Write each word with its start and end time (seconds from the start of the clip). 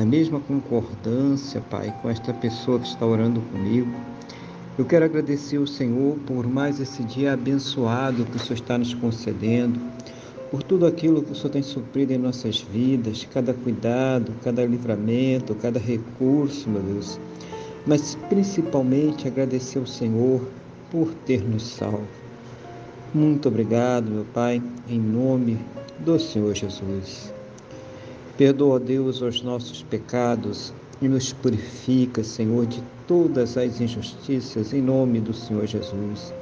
na 0.00 0.06
mesma 0.06 0.40
concordância, 0.40 1.60
Pai, 1.68 1.94
com 2.00 2.08
esta 2.08 2.32
pessoa 2.32 2.80
que 2.80 2.86
está 2.86 3.04
orando 3.04 3.42
comigo. 3.52 3.92
Eu 4.78 4.86
quero 4.86 5.04
agradecer 5.04 5.58
ao 5.58 5.66
Senhor 5.66 6.16
por 6.26 6.48
mais 6.48 6.80
esse 6.80 7.04
dia 7.04 7.34
abençoado 7.34 8.24
que 8.24 8.36
o 8.38 8.40
Senhor 8.40 8.54
está 8.54 8.78
nos 8.78 8.94
concedendo, 8.94 9.78
por 10.50 10.62
tudo 10.62 10.86
aquilo 10.86 11.22
que 11.22 11.32
o 11.32 11.34
Senhor 11.34 11.50
tem 11.50 11.62
suprido 11.62 12.14
em 12.14 12.18
nossas 12.18 12.62
vidas, 12.62 13.28
cada 13.30 13.52
cuidado, 13.52 14.32
cada 14.42 14.64
livramento, 14.64 15.54
cada 15.56 15.78
recurso, 15.78 16.70
meu 16.70 16.80
Deus. 16.80 17.20
Mas 17.86 18.14
principalmente 18.30 19.28
agradecer 19.28 19.80
ao 19.80 19.86
Senhor 19.86 20.40
por 20.90 21.12
ter 21.26 21.42
nos 21.42 21.62
salvo. 21.62 22.08
Muito 23.12 23.48
obrigado, 23.48 24.10
meu 24.10 24.24
Pai, 24.32 24.62
em 24.88 24.98
nome 24.98 25.58
do 25.98 26.18
Senhor 26.18 26.54
Jesus. 26.54 27.38
Perdoa, 28.40 28.80
Deus, 28.80 29.20
os 29.20 29.42
nossos 29.42 29.82
pecados 29.82 30.72
e 31.02 31.06
nos 31.06 31.30
purifica, 31.30 32.24
Senhor, 32.24 32.64
de 32.64 32.82
todas 33.06 33.58
as 33.58 33.82
injustiças, 33.82 34.72
em 34.72 34.80
nome 34.80 35.20
do 35.20 35.34
Senhor 35.34 35.66
Jesus. 35.66 36.32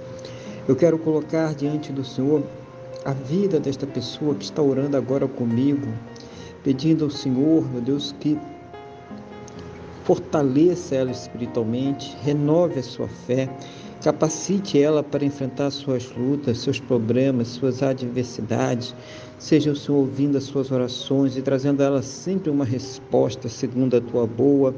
Eu 0.68 0.77
quero 0.77 0.96
colocar 0.96 1.56
diante 1.56 1.90
do 1.90 2.05
Senhor 2.05 2.44
a 3.05 3.12
vida 3.12 3.58
desta 3.58 3.84
pessoa 3.84 4.36
que 4.36 4.44
está 4.44 4.62
orando 4.62 4.96
agora 4.96 5.27
comigo, 5.27 5.88
pedindo 6.62 7.02
ao 7.02 7.10
Senhor, 7.10 7.68
meu 7.68 7.80
Deus, 7.80 8.14
que 8.20 8.38
fortaleça 10.05 10.94
ela 10.94 11.10
espiritualmente, 11.10 12.16
renove 12.22 12.78
a 12.78 12.83
sua 12.84 13.08
fé, 13.08 13.50
capacite 14.02 14.80
ela 14.80 15.02
para 15.02 15.24
enfrentar 15.24 15.70
suas 15.70 16.10
lutas, 16.16 16.58
seus 16.58 16.78
problemas, 16.78 17.48
suas 17.48 17.82
adversidades, 17.82 18.94
Seja 19.38 19.70
o 19.70 19.77
Senhor 19.77 19.98
ouvindo 19.98 20.36
as 20.36 20.42
suas 20.44 20.72
orações 20.72 21.36
e 21.36 21.42
trazendo 21.42 21.80
a 21.80 21.86
elas 21.86 22.06
sempre 22.06 22.50
uma 22.50 22.64
resposta 22.64 23.48
segundo 23.48 23.96
a 23.96 24.00
tua 24.00 24.27
boa, 24.27 24.74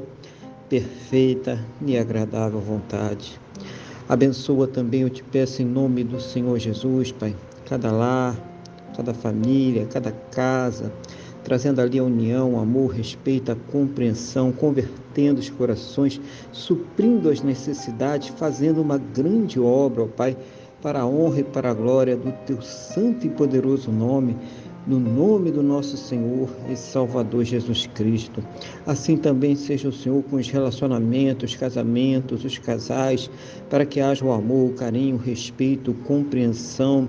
perfeita 0.69 1.59
e 1.83 1.97
agradável 1.97 2.59
vontade. 2.59 3.39
Abençoa 4.07 4.67
também, 4.67 5.01
eu 5.01 5.09
te 5.09 5.23
peço, 5.23 5.63
em 5.63 5.65
nome 5.65 6.03
do 6.03 6.21
Senhor 6.21 6.59
Jesus, 6.59 7.11
Pai, 7.11 7.35
cada 7.65 7.91
lar, 7.91 8.37
cada 8.95 9.15
família, 9.15 9.87
cada 9.87 10.11
casa, 10.11 10.93
trazendo 11.43 11.81
ali 11.81 11.99
a 11.99 12.03
união, 12.03 12.59
amor, 12.59 12.91
respeito, 12.91 13.51
a 13.51 13.55
compreensão, 13.55 14.51
convertendo 14.51 15.39
os 15.39 15.49
corações, 15.49 16.19
suprindo 16.51 17.29
as 17.29 17.41
necessidades, 17.41 18.29
fazendo 18.29 18.81
uma 18.81 18.97
grande 18.97 19.59
obra, 19.59 20.03
ó 20.03 20.07
Pai 20.07 20.37
para 20.81 21.01
a 21.01 21.07
honra 21.07 21.41
e 21.41 21.43
para 21.43 21.69
a 21.69 21.73
glória 21.73 22.17
do 22.17 22.31
teu 22.45 22.61
santo 22.61 23.25
e 23.25 23.29
poderoso 23.29 23.91
nome, 23.91 24.35
no 24.87 24.99
nome 24.99 25.51
do 25.51 25.61
nosso 25.61 25.95
Senhor 25.95 26.49
e 26.67 26.75
Salvador 26.75 27.43
Jesus 27.45 27.85
Cristo. 27.85 28.43
Assim 28.85 29.15
também 29.15 29.55
seja 29.55 29.89
o 29.89 29.93
Senhor 29.93 30.23
com 30.23 30.37
os 30.37 30.49
relacionamentos, 30.49 31.51
os 31.51 31.55
casamentos, 31.55 32.43
os 32.43 32.57
casais, 32.57 33.29
para 33.69 33.85
que 33.85 34.01
haja 34.01 34.25
o 34.25 34.31
amor, 34.31 34.71
o 34.71 34.73
carinho, 34.73 35.17
o 35.17 35.19
respeito, 35.19 35.93
compreensão, 36.05 37.07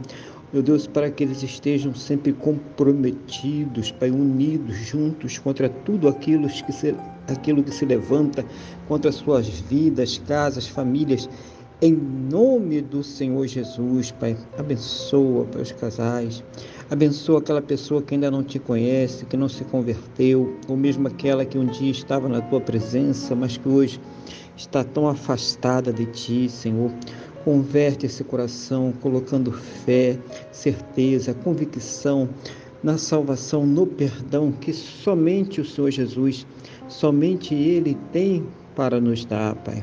meu 0.52 0.62
Deus, 0.62 0.86
para 0.86 1.10
que 1.10 1.24
eles 1.24 1.42
estejam 1.42 1.94
sempre 1.94 2.32
comprometidos, 2.32 3.90
Pai, 3.90 4.10
unidos 4.10 4.76
juntos 4.76 5.38
contra 5.38 5.68
tudo 5.68 6.08
aquilo 6.08 6.46
que 6.46 6.72
se, 6.72 6.94
aquilo 7.26 7.62
que 7.62 7.70
se 7.70 7.86
levanta 7.86 8.44
contra 8.86 9.10
suas 9.10 9.48
vidas, 9.48 10.18
casas, 10.18 10.68
famílias 10.68 11.28
em 11.80 11.92
nome 12.30 12.80
do 12.80 13.02
Senhor 13.02 13.44
Jesus, 13.46 14.12
Pai, 14.12 14.36
abençoa 14.56 15.46
Pai, 15.46 15.62
os 15.62 15.72
casais, 15.72 16.44
abençoa 16.88 17.40
aquela 17.40 17.60
pessoa 17.60 18.00
que 18.00 18.14
ainda 18.14 18.30
não 18.30 18.44
te 18.44 18.60
conhece, 18.60 19.24
que 19.26 19.36
não 19.36 19.48
se 19.48 19.64
converteu, 19.64 20.54
ou 20.68 20.76
mesmo 20.76 21.08
aquela 21.08 21.44
que 21.44 21.58
um 21.58 21.66
dia 21.66 21.90
estava 21.90 22.28
na 22.28 22.40
tua 22.40 22.60
presença, 22.60 23.34
mas 23.34 23.56
que 23.56 23.68
hoje 23.68 23.98
está 24.56 24.84
tão 24.84 25.08
afastada 25.08 25.92
de 25.92 26.06
ti, 26.06 26.48
Senhor. 26.48 26.92
Converte 27.44 28.06
esse 28.06 28.22
coração, 28.22 28.92
colocando 29.00 29.52
fé, 29.52 30.18
certeza, 30.52 31.34
convicção 31.34 32.28
na 32.82 32.98
salvação, 32.98 33.66
no 33.66 33.86
perdão 33.86 34.52
que 34.52 34.72
somente 34.72 35.60
o 35.60 35.64
Senhor 35.64 35.90
Jesus, 35.90 36.46
somente 36.88 37.54
Ele 37.54 37.96
tem 38.12 38.44
para 38.74 39.00
nos 39.00 39.24
dar, 39.24 39.54
Pai. 39.56 39.82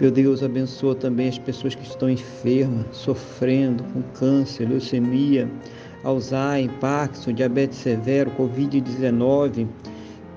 Meu 0.00 0.12
Deus, 0.12 0.44
abençoa 0.44 0.94
também 0.94 1.28
as 1.28 1.38
pessoas 1.38 1.74
que 1.74 1.82
estão 1.82 2.08
enfermas, 2.08 2.86
sofrendo 2.92 3.82
com 3.92 4.00
câncer, 4.14 4.68
leucemia, 4.68 5.50
Alzheimer, 6.04 6.70
Parkinson, 6.78 7.32
diabetes 7.32 7.78
severo, 7.78 8.30
Covid-19. 8.38 9.66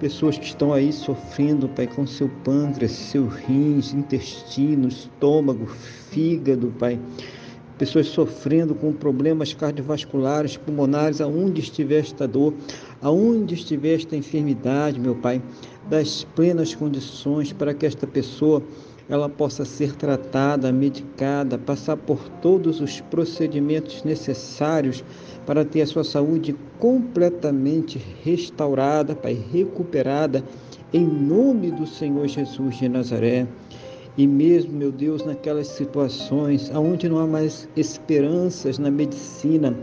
Pessoas 0.01 0.35
que 0.35 0.45
estão 0.45 0.73
aí 0.73 0.91
sofrendo, 0.91 1.69
Pai, 1.69 1.85
com 1.85 2.07
seu 2.07 2.27
pâncreas, 2.43 2.91
seus 2.91 3.31
rins, 3.35 3.93
intestino, 3.93 4.87
estômago, 4.87 5.67
fígado, 5.67 6.73
Pai. 6.79 6.99
Pessoas 7.77 8.07
sofrendo 8.07 8.73
com 8.73 8.91
problemas 8.93 9.53
cardiovasculares, 9.53 10.57
pulmonares, 10.57 11.21
aonde 11.21 11.61
estiver 11.61 11.99
esta 11.99 12.27
dor, 12.27 12.55
aonde 12.99 13.53
estiver 13.53 13.93
esta 13.93 14.15
enfermidade, 14.15 14.99
meu 14.99 15.13
Pai, 15.13 15.39
das 15.87 16.23
plenas 16.35 16.73
condições 16.73 17.53
para 17.53 17.71
que 17.71 17.85
esta 17.85 18.07
pessoa 18.07 18.63
ela 19.11 19.27
possa 19.27 19.65
ser 19.65 19.93
tratada, 19.93 20.71
medicada, 20.71 21.57
passar 21.57 21.97
por 21.97 22.29
todos 22.41 22.79
os 22.79 23.01
procedimentos 23.01 24.03
necessários 24.05 25.03
para 25.45 25.65
ter 25.65 25.81
a 25.81 25.85
sua 25.85 26.05
saúde 26.05 26.55
completamente 26.79 28.01
restaurada, 28.23 29.13
Pai, 29.13 29.37
recuperada, 29.51 30.41
em 30.93 31.05
nome 31.05 31.71
do 31.71 31.85
Senhor 31.85 32.25
Jesus 32.25 32.77
de 32.77 32.87
Nazaré. 32.87 33.45
E 34.17 34.25
mesmo, 34.25 34.71
meu 34.71 34.93
Deus, 34.93 35.25
naquelas 35.25 35.67
situações 35.67 36.71
onde 36.73 37.09
não 37.09 37.19
há 37.19 37.27
mais 37.27 37.67
esperanças 37.75 38.79
na 38.79 38.89
medicina, 38.89 39.75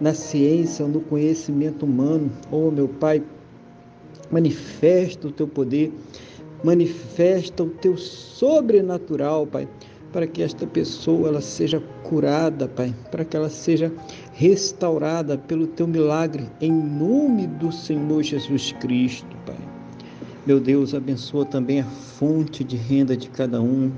na 0.00 0.12
ciência, 0.14 0.84
no 0.88 1.00
conhecimento 1.00 1.84
humano, 1.86 2.28
oh 2.50 2.72
meu 2.72 2.88
Pai, 2.88 3.22
manifesta 4.32 5.28
o 5.28 5.32
teu 5.32 5.46
poder 5.46 5.92
manifesta 6.64 7.62
o 7.62 7.68
teu 7.68 7.96
sobrenatural, 7.96 9.46
Pai, 9.46 9.68
para 10.10 10.26
que 10.26 10.42
esta 10.42 10.66
pessoa 10.66 11.28
ela 11.28 11.40
seja 11.42 11.80
curada, 12.02 12.66
Pai, 12.66 12.94
para 13.10 13.24
que 13.24 13.36
ela 13.36 13.50
seja 13.50 13.92
restaurada 14.32 15.36
pelo 15.36 15.66
teu 15.66 15.86
milagre, 15.86 16.48
em 16.60 16.72
nome 16.72 17.46
do 17.46 17.70
Senhor 17.70 18.22
Jesus 18.22 18.72
Cristo, 18.80 19.36
Pai. 19.44 19.58
Meu 20.46 20.58
Deus, 20.58 20.94
abençoa 20.94 21.44
também 21.44 21.80
a 21.80 21.84
fonte 21.84 22.64
de 22.64 22.76
renda 22.76 23.16
de 23.16 23.28
cada 23.28 23.60
um, 23.60 23.90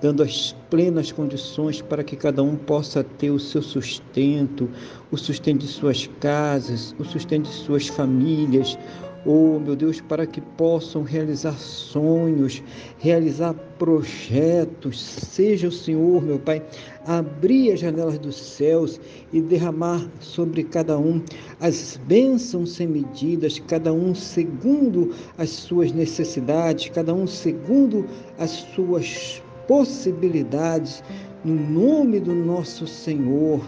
dando 0.00 0.22
as 0.22 0.56
plenas 0.70 1.12
condições 1.12 1.82
para 1.82 2.02
que 2.02 2.16
cada 2.16 2.42
um 2.42 2.56
possa 2.56 3.04
ter 3.04 3.30
o 3.30 3.38
seu 3.38 3.62
sustento, 3.62 4.68
o 5.10 5.16
sustento 5.16 5.60
de 5.60 5.68
suas 5.68 6.08
casas, 6.18 6.94
o 6.98 7.04
sustento 7.04 7.48
de 7.48 7.54
suas 7.54 7.86
famílias, 7.86 8.78
oh 9.24 9.58
meu 9.58 9.76
Deus, 9.76 10.00
para 10.00 10.26
que 10.26 10.40
possam 10.40 11.02
realizar 11.02 11.52
sonhos, 11.58 12.62
realizar 12.98 13.54
projetos. 13.78 15.00
Seja 15.00 15.68
o 15.68 15.72
Senhor, 15.72 16.22
meu 16.22 16.38
Pai, 16.38 16.62
abrir 17.06 17.72
as 17.72 17.80
janelas 17.80 18.18
dos 18.18 18.36
céus 18.36 19.00
e 19.32 19.40
derramar 19.40 20.06
sobre 20.20 20.64
cada 20.64 20.98
um 20.98 21.22
as 21.60 21.98
bênçãos 22.06 22.72
sem 22.72 22.86
medidas, 22.86 23.58
cada 23.58 23.92
um 23.92 24.14
segundo 24.14 25.12
as 25.36 25.50
suas 25.50 25.92
necessidades, 25.92 26.90
cada 26.90 27.12
um 27.14 27.26
segundo 27.26 28.06
as 28.38 28.50
suas 28.50 29.42
possibilidades, 29.66 31.02
no 31.44 31.54
nome 31.54 32.20
do 32.20 32.34
nosso 32.34 32.86
Senhor 32.86 33.60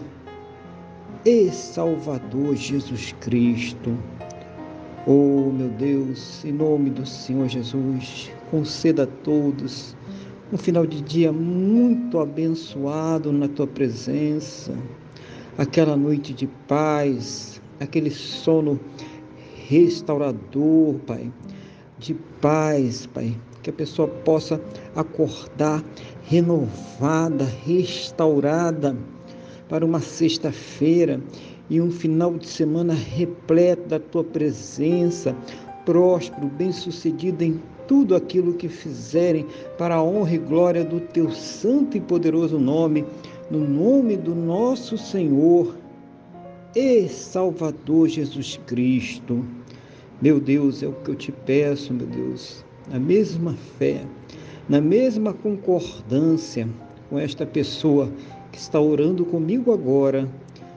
e 1.25 1.49
Salvador 1.49 2.55
Jesus 2.55 3.15
Cristo. 3.21 3.97
Oh, 5.05 5.51
meu 5.51 5.67
Deus, 5.67 6.45
em 6.45 6.53
nome 6.53 6.89
do 6.89 7.05
Senhor 7.05 7.49
Jesus, 7.49 8.31
conceda 8.49 9.03
a 9.03 9.07
todos 9.07 9.97
um 10.49 10.57
final 10.57 10.85
de 10.85 11.01
dia 11.01 11.29
muito 11.29 12.21
abençoado 12.21 13.29
na 13.33 13.49
tua 13.49 13.67
presença, 13.67 14.73
aquela 15.57 15.97
noite 15.97 16.33
de 16.33 16.47
paz, 16.69 17.61
aquele 17.81 18.09
sono 18.11 18.79
restaurador, 19.67 20.93
Pai, 21.05 21.29
de 21.99 22.13
paz, 22.39 23.05
Pai. 23.05 23.35
Que 23.61 23.71
a 23.71 23.73
pessoa 23.73 24.07
possa 24.07 24.61
acordar 24.95 25.83
renovada, 26.23 27.43
restaurada 27.65 28.95
para 29.67 29.85
uma 29.85 29.99
sexta-feira 29.99 31.19
e 31.69 31.79
um 31.79 31.89
final 31.89 32.33
de 32.37 32.47
semana 32.47 32.93
repleto 32.93 33.87
da 33.87 33.99
tua 33.99 34.23
presença, 34.23 35.35
próspero, 35.85 36.47
bem-sucedido 36.47 37.43
em 37.43 37.61
tudo 37.87 38.15
aquilo 38.15 38.53
que 38.53 38.69
fizerem 38.69 39.45
para 39.77 39.95
a 39.95 40.03
honra 40.03 40.33
e 40.33 40.37
glória 40.37 40.83
do 40.83 40.99
teu 40.99 41.31
santo 41.31 41.97
e 41.97 42.01
poderoso 42.01 42.57
nome, 42.57 43.05
no 43.49 43.59
nome 43.59 44.15
do 44.15 44.33
nosso 44.33 44.97
Senhor 44.97 45.75
e 46.75 47.07
Salvador 47.07 48.07
Jesus 48.07 48.59
Cristo. 48.65 49.45
Meu 50.21 50.39
Deus, 50.39 50.81
é 50.81 50.87
o 50.87 50.93
que 50.93 51.09
eu 51.09 51.15
te 51.15 51.31
peço, 51.31 51.93
meu 51.93 52.07
Deus, 52.07 52.63
na 52.89 52.99
mesma 52.99 53.53
fé, 53.77 54.01
na 54.69 54.79
mesma 54.79 55.33
concordância 55.33 56.67
com 57.09 57.19
esta 57.19 57.45
pessoa 57.45 58.11
que 58.51 58.57
está 58.57 58.79
orando 58.79 59.25
comigo 59.25 59.73
agora, 59.73 60.29